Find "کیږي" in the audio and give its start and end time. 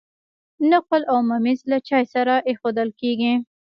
2.99-3.33